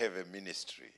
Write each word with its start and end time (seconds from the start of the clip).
have 0.00 0.16
a 0.16 0.24
ministry, 0.32 0.92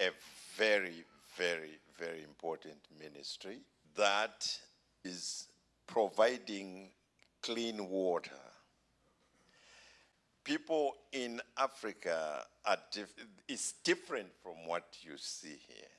a 0.00 0.10
very, 0.56 1.04
very, 1.36 1.78
very 1.96 2.24
important 2.24 2.78
ministry 2.98 3.58
that 3.94 4.58
is 5.04 5.46
providing 5.86 6.90
clean 7.42 7.88
water. 7.88 8.42
People 10.42 10.94
in 11.12 11.40
Africa 11.56 12.44
are 12.66 12.78
it's 13.48 13.74
different 13.84 14.30
from 14.42 14.66
what 14.66 14.84
you 15.02 15.12
see 15.16 15.60
here. 15.68 15.94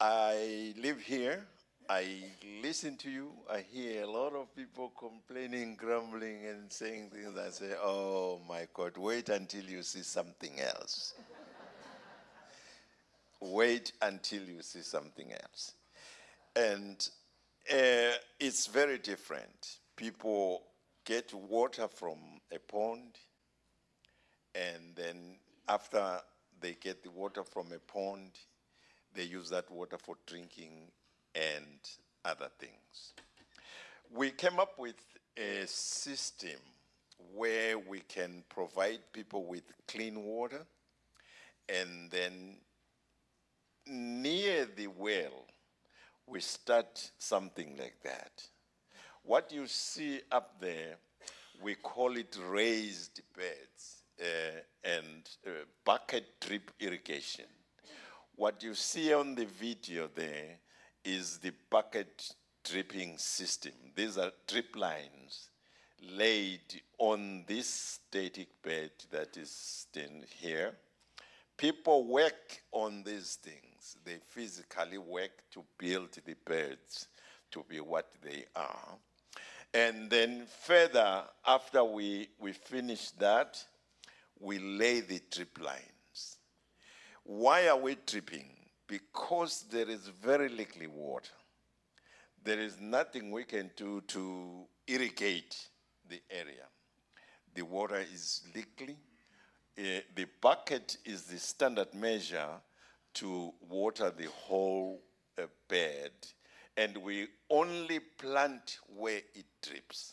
I 0.00 0.74
live 0.82 1.00
here. 1.00 1.46
I 1.92 2.06
listen 2.62 2.96
to 2.98 3.10
you. 3.10 3.32
I 3.50 3.60
hear 3.70 4.04
a 4.04 4.06
lot 4.06 4.32
of 4.32 4.56
people 4.56 4.94
complaining, 4.98 5.76
grumbling, 5.76 6.46
and 6.46 6.72
saying 6.72 7.10
things. 7.10 7.36
I 7.36 7.50
say, 7.50 7.74
"Oh 7.82 8.40
my 8.48 8.66
God! 8.72 8.96
Wait 8.96 9.28
until 9.28 9.64
you 9.64 9.82
see 9.82 10.02
something 10.02 10.58
else. 10.58 11.12
wait 13.40 13.92
until 14.00 14.42
you 14.42 14.62
see 14.62 14.80
something 14.80 15.32
else." 15.32 15.74
And 16.56 17.06
uh, 17.70 18.16
it's 18.40 18.68
very 18.68 18.96
different. 18.96 19.76
People 19.94 20.62
get 21.04 21.34
water 21.34 21.88
from 21.88 22.16
a 22.50 22.58
pond, 22.58 23.18
and 24.54 24.96
then 24.96 25.36
after 25.68 26.22
they 26.58 26.72
get 26.72 27.02
the 27.02 27.10
water 27.10 27.44
from 27.44 27.66
a 27.70 27.78
pond, 27.80 28.30
they 29.14 29.24
use 29.24 29.50
that 29.50 29.70
water 29.70 29.98
for 29.98 30.16
drinking 30.24 30.90
and 31.34 31.78
other 32.24 32.48
things. 32.58 33.14
We 34.14 34.30
came 34.30 34.58
up 34.58 34.78
with 34.78 34.96
a 35.36 35.66
system 35.66 36.60
where 37.34 37.78
we 37.78 38.00
can 38.00 38.44
provide 38.48 39.00
people 39.12 39.44
with 39.44 39.62
clean 39.88 40.22
water, 40.22 40.66
and 41.68 42.10
then 42.10 42.56
near 43.86 44.66
the 44.76 44.88
well, 44.88 45.46
we 46.26 46.40
start 46.40 47.10
something 47.18 47.76
like 47.78 47.96
that. 48.02 48.46
What 49.24 49.52
you 49.52 49.66
see 49.66 50.20
up 50.30 50.60
there, 50.60 50.96
we 51.62 51.74
call 51.76 52.16
it 52.16 52.36
raised 52.48 53.20
beds 53.36 54.02
uh, 54.20 54.60
and 54.84 55.28
uh, 55.46 55.50
bucket 55.84 56.24
drip 56.40 56.70
irrigation. 56.80 57.46
What 58.36 58.62
you 58.62 58.74
see 58.74 59.12
on 59.12 59.34
the 59.34 59.46
video 59.46 60.08
there 60.14 60.58
is 61.04 61.38
the 61.38 61.52
bucket 61.70 62.34
dripping 62.64 63.18
system. 63.18 63.72
These 63.94 64.18
are 64.18 64.32
drip 64.46 64.76
lines 64.76 65.48
laid 66.10 66.60
on 66.98 67.44
this 67.46 67.68
static 67.68 68.48
bed 68.62 68.90
that 69.10 69.36
is 69.36 69.50
stand 69.50 70.24
here. 70.38 70.74
People 71.56 72.06
work 72.06 72.62
on 72.72 73.02
these 73.04 73.36
things. 73.36 73.96
They 74.04 74.16
physically 74.28 74.98
work 74.98 75.30
to 75.52 75.64
build 75.78 76.10
the 76.24 76.34
beds 76.44 77.08
to 77.52 77.64
be 77.68 77.80
what 77.80 78.08
they 78.22 78.44
are. 78.56 78.96
And 79.74 80.10
then 80.10 80.46
further, 80.62 81.22
after 81.46 81.84
we, 81.84 82.28
we 82.38 82.52
finish 82.52 83.10
that, 83.12 83.64
we 84.40 84.58
lay 84.58 85.00
the 85.00 85.20
drip 85.30 85.58
lines. 85.60 86.38
Why 87.24 87.68
are 87.68 87.76
we 87.76 87.96
dripping? 88.06 88.50
Because 88.92 89.64
there 89.70 89.88
is 89.88 90.08
very 90.22 90.50
little 90.50 90.86
water. 90.94 91.32
There 92.44 92.60
is 92.60 92.78
nothing 92.78 93.30
we 93.30 93.44
can 93.44 93.70
do 93.74 94.02
to 94.08 94.66
irrigate 94.86 95.56
the 96.10 96.20
area. 96.30 96.66
The 97.54 97.62
water 97.62 98.04
is 98.12 98.42
liquid. 98.54 98.98
Uh, 99.78 100.02
the 100.14 100.26
bucket 100.42 100.98
is 101.06 101.22
the 101.22 101.38
standard 101.38 101.94
measure 101.94 102.60
to 103.14 103.54
water 103.66 104.12
the 104.14 104.28
whole 104.28 105.00
uh, 105.38 105.46
bed, 105.70 106.12
and 106.76 106.94
we 106.98 107.28
only 107.48 107.98
plant 107.98 108.76
where 108.94 109.22
it 109.34 109.46
drips. 109.62 110.12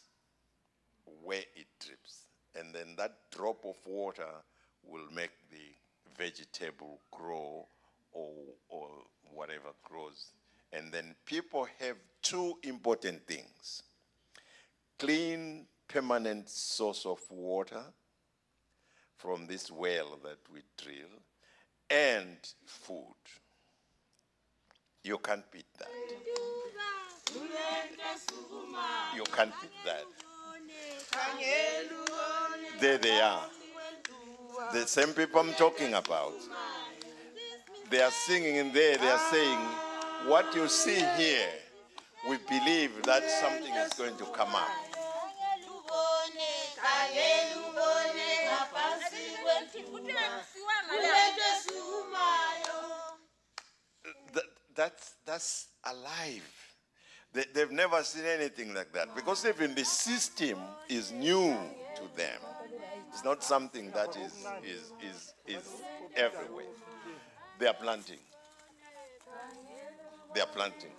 Where 1.25 1.43
it 1.53 1.67
drips. 1.85 2.27
And 2.55 2.73
then 2.73 2.95
that 2.97 3.17
drop 3.35 3.65
of 3.65 3.75
water 3.85 4.31
will 4.85 5.11
make 5.13 5.31
the 5.51 6.15
vegetable 6.17 7.01
grow 7.11 7.67
or, 8.11 8.31
or 8.69 8.87
whatever 9.33 9.69
grows. 9.83 10.31
And 10.71 10.91
then 10.91 11.15
people 11.25 11.67
have 11.79 11.95
two 12.21 12.57
important 12.63 13.25
things 13.25 13.83
clean, 14.99 15.65
permanent 15.87 16.49
source 16.49 17.05
of 17.05 17.19
water 17.31 17.81
from 19.17 19.47
this 19.47 19.71
well 19.71 20.19
that 20.23 20.37
we 20.53 20.59
drill, 20.77 21.09
and 21.89 22.37
food. 22.65 23.15
You 25.03 25.17
can't 25.17 25.49
beat 25.51 25.65
that. 25.79 25.87
You 29.15 29.23
can't 29.23 29.53
beat 29.61 29.71
that. 29.85 30.03
There 32.79 32.97
they 32.97 33.21
are. 33.21 33.45
The 34.73 34.85
same 34.85 35.13
people 35.13 35.39
I'm 35.39 35.53
talking 35.53 35.93
about. 35.93 36.33
They 37.89 38.01
are 38.01 38.11
singing 38.11 38.57
in 38.57 38.71
there, 38.71 38.97
they 38.97 39.09
are 39.09 39.31
saying, 39.31 39.59
What 40.27 40.53
you 40.53 40.67
see 40.67 41.03
here, 41.17 41.49
we 42.29 42.37
believe 42.47 42.91
that 43.03 43.27
something 43.29 43.73
is 43.73 43.93
going 43.93 44.15
to 44.17 44.25
come 44.25 44.53
up. 44.53 44.69
That, 54.33 54.43
that's, 54.75 55.15
that's 55.25 55.67
alive. 55.85 56.75
They, 57.33 57.45
they've 57.55 57.71
never 57.71 58.03
seen 58.03 58.25
anything 58.25 58.73
like 58.75 58.93
that 58.93 59.15
because 59.15 59.45
even 59.45 59.73
the 59.73 59.85
system 59.85 60.59
is 60.89 61.11
new 61.11 61.57
to 61.95 62.03
them. 62.15 62.39
It's 63.11 63.23
not 63.23 63.43
something 63.43 63.89
that 63.91 64.15
is, 64.15 64.33
is, 64.63 64.93
is, 65.01 65.33
is 65.47 65.67
everywhere. 66.15 66.65
They 67.59 67.67
are 67.67 67.73
planting. 67.73 68.19
They 70.33 70.41
are 70.41 70.47
planting. 70.47 70.91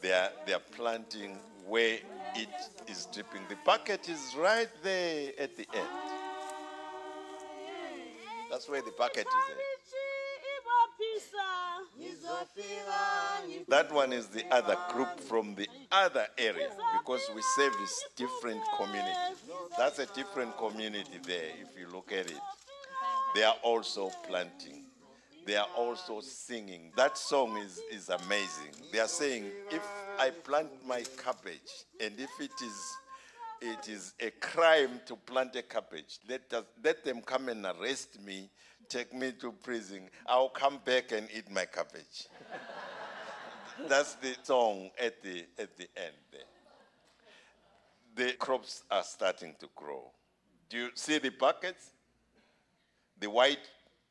They 0.00 0.12
are, 0.12 0.30
they 0.46 0.52
are 0.52 0.62
planting 0.76 1.36
where 1.66 1.98
it 2.36 2.48
is 2.86 3.08
dripping. 3.12 3.42
The 3.48 3.56
bucket 3.64 4.08
is 4.08 4.36
right 4.38 4.68
there 4.84 5.32
at 5.40 5.56
the 5.56 5.66
end. 5.74 5.88
That's 8.48 8.68
where 8.68 8.80
the 8.80 8.92
bucket 8.96 9.26
is 9.26 9.34
at. 9.50 9.58
That 13.68 13.92
one 13.92 14.12
is 14.12 14.28
the 14.28 14.44
other 14.52 14.76
group 14.90 15.18
from 15.18 15.56
the 15.56 15.68
other 15.90 16.26
area 16.38 16.70
because 17.00 17.22
we 17.34 17.42
service 17.56 18.04
different 18.14 18.60
communities. 18.76 19.42
That's 19.76 19.98
a 19.98 20.06
different 20.06 20.56
community 20.56 21.18
there 21.24 21.50
if 21.60 21.76
you 21.78 21.88
look 21.92 22.12
at 22.12 22.30
it. 22.30 22.40
They 23.34 23.42
are 23.42 23.56
also 23.62 24.10
planting. 24.28 24.87
They 25.48 25.56
are 25.56 25.68
also 25.78 26.20
singing. 26.20 26.92
That 26.94 27.16
song 27.16 27.56
is, 27.56 27.80
is 27.90 28.10
amazing. 28.10 28.68
They 28.92 28.98
are 28.98 29.08
saying, 29.08 29.46
if 29.70 29.82
I 30.18 30.28
plant 30.28 30.68
my 30.86 31.02
cabbage 31.16 31.86
and 31.98 32.12
if 32.18 32.28
it 32.38 32.50
is 32.62 32.96
it 33.62 33.88
is 33.88 34.12
a 34.20 34.30
crime 34.30 35.00
to 35.06 35.16
plant 35.16 35.56
a 35.56 35.62
cabbage. 35.62 36.18
Let, 36.28 36.52
us, 36.52 36.64
let 36.84 37.02
them 37.02 37.22
come 37.22 37.48
and 37.48 37.64
arrest 37.64 38.22
me, 38.22 38.50
take 38.90 39.14
me 39.14 39.32
to 39.40 39.50
prison. 39.50 40.10
I'll 40.26 40.50
come 40.50 40.80
back 40.84 41.12
and 41.12 41.26
eat 41.34 41.50
my 41.50 41.64
cabbage. 41.64 42.28
That's 43.88 44.16
the 44.16 44.36
song 44.42 44.90
at 45.02 45.22
the, 45.22 45.46
at 45.58 45.74
the 45.78 45.88
end 45.96 46.14
there. 46.30 46.42
The 48.16 48.32
crops 48.34 48.84
are 48.90 49.02
starting 49.02 49.54
to 49.60 49.68
grow. 49.74 50.10
Do 50.68 50.76
you 50.76 50.88
see 50.94 51.16
the 51.16 51.30
buckets? 51.30 51.92
The 53.18 53.30
white 53.30 53.66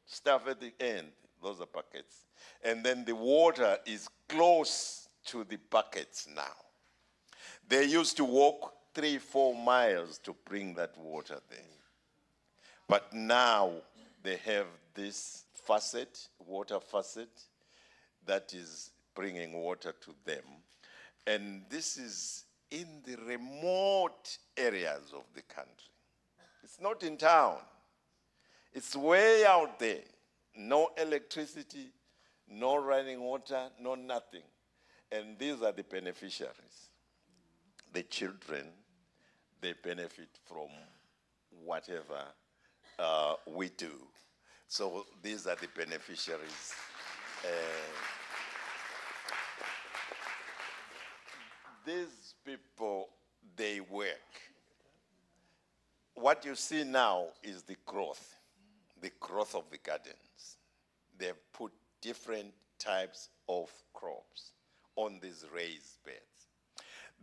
stuff 0.08 0.48
at 0.48 0.60
the 0.60 0.74
end, 0.80 1.08
those 1.42 1.62
are 1.62 1.68
buckets. 1.68 2.26
And 2.64 2.84
then 2.84 3.06
the 3.06 3.16
water 3.16 3.78
is 3.86 4.08
close 4.28 5.08
to 5.28 5.44
the 5.44 5.58
buckets 5.70 6.28
now. 6.36 6.56
They 7.68 7.86
used 7.86 8.18
to 8.18 8.24
walk 8.24 8.74
three, 8.94 9.18
four 9.18 9.56
miles 9.56 10.18
to 10.20 10.36
bring 10.46 10.74
that 10.76 10.98
water 10.98 11.40
there. 11.50 11.60
But 12.88 13.14
now 13.14 13.72
they 14.24 14.38
have 14.38 14.68
this 14.94 15.44
faucet, 15.54 16.28
water 16.46 16.80
faucet, 16.80 17.30
that 18.26 18.54
is 18.54 18.92
bringing 19.14 19.54
water 19.54 19.94
to 20.02 20.12
them. 20.26 20.44
And 21.26 21.64
this 21.70 21.98
is 21.98 22.46
in 22.72 22.88
the 23.06 23.18
remote 23.26 24.38
areas 24.56 25.12
of 25.14 25.24
the 25.36 25.42
country. 25.42 25.92
It's 26.64 26.80
not 26.82 27.04
in 27.04 27.18
town, 27.18 27.58
it's 28.74 28.96
way 28.96 29.46
out 29.46 29.80
there. 29.80 30.04
No 30.58 30.90
electricity, 30.98 31.92
no 32.50 32.78
running 32.78 33.22
water, 33.22 33.70
no 33.80 33.96
nothing. 33.96 34.42
And 35.12 35.38
these 35.38 35.62
are 35.62 35.72
the 35.72 35.84
beneficiaries. 35.84 36.90
The 37.94 38.04
children, 38.04 38.66
they 39.62 39.74
benefit 39.84 40.30
from 40.46 40.68
whatever 41.64 42.24
uh, 43.00 43.36
we 43.46 43.70
do. 43.70 43.92
So 44.68 45.06
these 45.22 45.48
are 45.48 45.56
the 45.56 45.68
beneficiaries. 45.76 46.74
Uh, 47.44 47.48
these 51.86 52.34
people, 52.46 53.08
they 53.56 53.80
work. 53.80 54.08
What 56.16 56.44
you 56.46 56.56
see 56.56 56.84
now 56.84 57.28
is 57.44 57.62
the 57.64 57.78
growth, 57.86 58.36
the 59.02 59.12
growth 59.20 59.56
of 59.56 59.70
the 59.72 59.78
gardens. 59.78 60.58
They've 61.18 61.34
put 61.54 61.72
different 62.02 62.54
types 62.80 63.30
of 63.50 63.72
crops 63.94 64.52
on 64.96 65.20
these 65.22 65.46
raised 65.54 66.04
beds. 66.04 66.48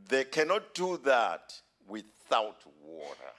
They 0.08 0.24
cannot 0.24 0.74
do 0.74 0.98
that 1.04 1.52
without 1.86 2.62
water. 2.82 3.34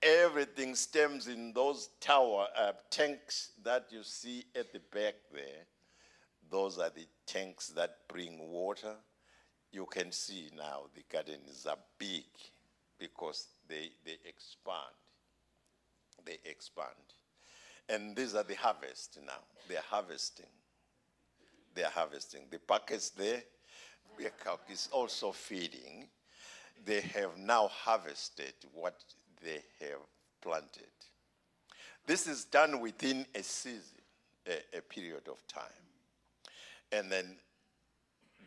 Everything 0.00 0.76
stems 0.76 1.26
in 1.26 1.52
those 1.52 1.90
tower 2.00 2.46
uh, 2.56 2.72
tanks 2.90 3.50
that 3.64 3.86
you 3.90 4.04
see 4.04 4.44
at 4.54 4.72
the 4.72 4.80
back 4.92 5.14
there. 5.32 5.66
Those 6.50 6.78
are 6.78 6.90
the 6.90 7.06
tanks 7.26 7.68
that 7.68 7.96
bring 8.08 8.38
water. 8.38 8.94
You 9.72 9.86
can 9.86 10.12
see 10.12 10.50
now 10.56 10.82
the 10.94 11.02
gardens 11.10 11.66
are 11.66 11.76
big 11.98 12.24
because 12.98 13.48
they, 13.68 13.90
they 14.04 14.18
expand. 14.24 14.94
They 16.28 16.50
expand. 16.50 16.88
And 17.88 18.14
these 18.14 18.34
are 18.34 18.42
the 18.42 18.54
harvest 18.54 19.18
now. 19.24 19.40
They're 19.66 19.80
harvesting. 19.88 20.44
They're 21.74 21.88
harvesting. 21.88 22.42
The 22.50 22.58
buckets 22.66 23.08
there, 23.10 23.42
the 24.18 24.30
also 24.92 25.32
feeding. 25.32 26.06
They 26.84 27.00
have 27.00 27.38
now 27.38 27.68
harvested 27.68 28.52
what 28.74 29.02
they 29.42 29.62
have 29.80 30.00
planted. 30.42 30.92
This 32.06 32.26
is 32.26 32.44
done 32.44 32.80
within 32.80 33.24
a 33.34 33.42
season, 33.42 34.02
a, 34.46 34.78
a 34.78 34.80
period 34.82 35.28
of 35.28 35.38
time. 35.46 35.62
And 36.92 37.10
then 37.10 37.36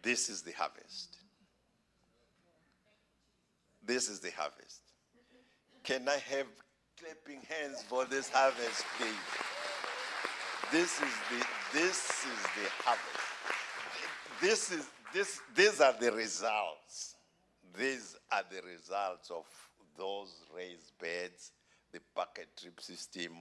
this 0.03 0.29
is 0.29 0.43
the 0.43 0.51
harvest. 0.51 1.17
This 3.83 4.07
is 4.07 4.19
the 4.19 4.31
harvest. 4.37 4.81
Can 5.83 6.07
I 6.07 6.17
have 6.29 6.45
clapping 7.01 7.41
hands 7.49 7.81
for 7.83 8.05
this 8.05 8.29
harvest, 8.29 8.83
please? 8.97 9.09
This 10.71 11.01
is 11.01 11.15
the 11.29 11.45
this 11.73 11.97
is 11.97 12.41
the 12.55 12.69
harvest. 12.83 13.19
This 14.39 14.71
is 14.71 14.87
this 15.13 15.39
these 15.55 15.81
are 15.81 15.93
the 15.99 16.11
results. 16.11 17.15
These 17.77 18.17
are 18.31 18.43
the 18.51 18.61
results 18.67 19.31
of 19.31 19.45
those 19.97 20.29
raised 20.55 20.91
beds, 20.99 21.51
the 21.91 21.99
bucket 22.15 22.49
drip 22.61 22.79
system, 22.79 23.31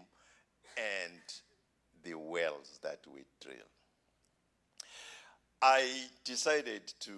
and 0.77 1.21
the 2.03 2.15
wells 2.15 2.79
that 2.83 3.01
we 3.13 3.25
drill. 3.41 3.57
I 5.61 5.87
decided 6.25 6.93
to 7.01 7.13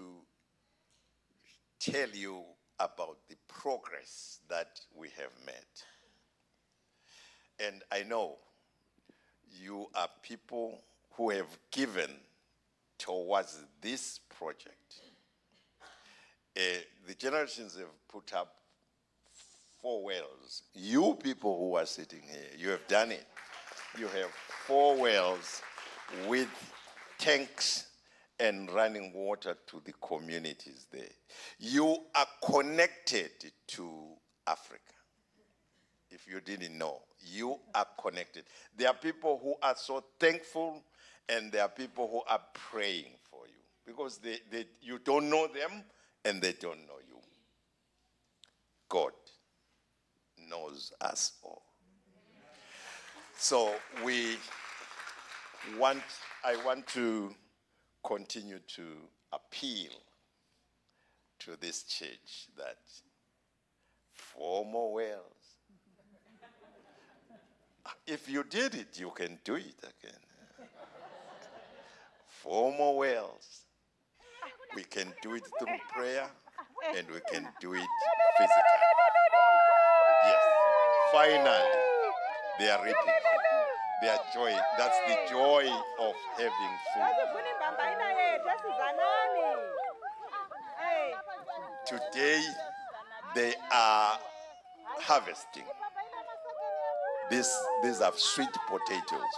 tell 1.78 2.08
you 2.08 2.42
about 2.80 3.18
the 3.28 3.36
progress 3.46 4.40
that 4.48 4.80
we 4.96 5.08
have 5.16 5.30
made. 5.46 5.91
And 7.58 7.82
I 7.90 8.02
know 8.04 8.36
you 9.60 9.86
are 9.94 10.08
people 10.22 10.80
who 11.12 11.30
have 11.30 11.58
given 11.70 12.10
towards 12.98 13.64
this 13.80 14.20
project. 14.38 15.00
Uh, 16.56 16.60
the 17.06 17.14
generations 17.14 17.76
have 17.76 18.08
put 18.08 18.34
up 18.34 18.54
four 19.80 20.04
wells. 20.04 20.62
You 20.74 21.16
people 21.22 21.58
who 21.58 21.76
are 21.76 21.86
sitting 21.86 22.22
here, 22.22 22.50
you 22.56 22.70
have 22.70 22.86
done 22.88 23.10
it. 23.10 23.26
You 23.98 24.06
have 24.06 24.30
four 24.66 24.96
wells 24.96 25.62
with 26.28 26.48
tanks 27.18 27.86
and 28.38 28.70
running 28.70 29.12
water 29.12 29.56
to 29.66 29.82
the 29.84 29.92
communities 30.06 30.86
there. 30.90 31.02
You 31.58 31.98
are 32.14 32.26
connected 32.44 33.30
to 33.68 34.14
Africa. 34.46 34.80
If 36.12 36.26
you 36.28 36.40
didn't 36.40 36.76
know, 36.76 37.00
you 37.24 37.58
are 37.74 37.86
connected. 38.00 38.44
There 38.76 38.88
are 38.88 38.94
people 38.94 39.40
who 39.42 39.54
are 39.62 39.76
so 39.76 40.04
thankful, 40.20 40.82
and 41.28 41.50
there 41.50 41.62
are 41.62 41.68
people 41.68 42.08
who 42.08 42.22
are 42.30 42.40
praying 42.52 43.14
for 43.30 43.46
you 43.46 43.62
because 43.86 44.18
they, 44.18 44.38
they, 44.50 44.66
you 44.80 44.98
don't 44.98 45.30
know 45.30 45.46
them 45.46 45.84
and 46.24 46.40
they 46.40 46.52
don't 46.52 46.80
know 46.86 46.98
you. 47.08 47.16
God 48.88 49.12
knows 50.48 50.92
us 51.00 51.32
all. 51.42 51.62
So 53.36 53.74
we 54.04 54.36
want, 55.78 56.02
I 56.44 56.56
want 56.64 56.86
to 56.88 57.34
continue 58.04 58.58
to 58.76 58.82
appeal 59.32 59.90
to 61.40 61.56
this 61.60 61.84
church 61.84 62.48
that 62.56 62.78
four 64.12 64.64
more 64.64 64.92
wells. 64.92 65.41
If 68.12 68.28
you 68.28 68.44
did 68.44 68.74
it, 68.74 69.00
you 69.00 69.10
can 69.10 69.38
do 69.42 69.54
it 69.54 69.80
again. 69.80 70.20
Four 72.26 72.76
more 72.76 72.98
wells. 72.98 73.64
We 74.76 74.82
can 74.84 75.14
do 75.22 75.32
it 75.32 75.44
through 75.58 75.78
prayer 75.94 76.28
and 76.94 77.06
we 77.08 77.20
can 77.32 77.48
do 77.58 77.72
it 77.72 77.88
physically. 78.36 78.82
Yes. 80.26 80.42
Finally, 81.10 81.70
they 82.58 82.68
are 82.68 82.84
reaping. 82.84 83.12
are 84.10 84.20
joy. 84.34 84.52
That's 84.76 84.98
the 85.08 85.16
joy 85.30 85.70
of 85.98 86.14
having 86.36 86.74
food. 86.92 87.12
Today, 91.86 92.44
they 93.34 93.54
are 93.72 94.18
harvesting. 95.00 95.64
This, 97.30 97.50
these 97.82 98.00
are 98.00 98.12
sweet 98.16 98.52
potatoes. 98.68 99.32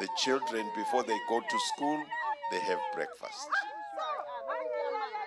The 0.00 0.08
children, 0.16 0.66
before 0.74 1.02
they 1.02 1.16
go 1.28 1.40
to 1.40 1.58
school, 1.74 2.02
they 2.50 2.60
have 2.60 2.78
breakfast 2.94 3.48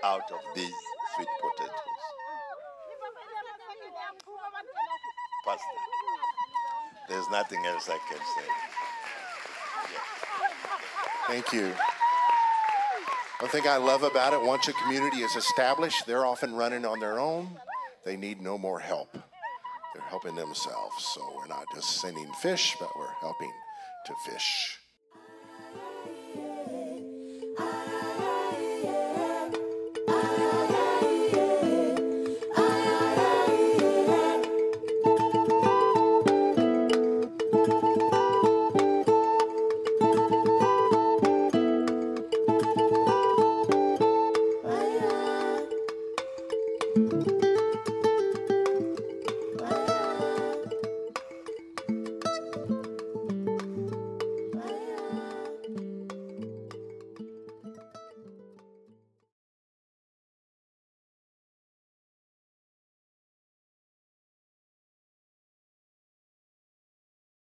out 0.03 0.31
of 0.31 0.39
these 0.55 0.73
sweet 1.15 1.27
potatoes. 1.41 1.75
Pastor, 5.45 5.63
there's 7.09 7.29
nothing 7.31 7.65
else 7.65 7.89
I 7.89 7.99
can 8.09 8.17
say. 8.17 8.49
Thank 11.27 11.53
you. 11.53 11.73
One 13.39 13.51
thing 13.51 13.67
I 13.67 13.77
love 13.77 14.03
about 14.03 14.33
it, 14.33 14.41
once 14.41 14.67
a 14.67 14.73
community 14.73 15.17
is 15.17 15.35
established, 15.35 16.05
they're 16.05 16.25
often 16.25 16.55
running 16.55 16.85
on 16.85 16.99
their 16.99 17.19
own. 17.19 17.59
They 18.03 18.15
need 18.15 18.41
no 18.41 18.57
more 18.57 18.79
help. 18.79 19.17
They're 19.95 20.09
helping 20.09 20.35
themselves. 20.35 21.05
So 21.05 21.21
we're 21.37 21.47
not 21.47 21.65
just 21.73 22.01
sending 22.01 22.29
fish, 22.33 22.75
but 22.81 22.89
we're 22.97 23.13
helping 23.21 23.51
to 24.07 24.13
fish. 24.29 24.77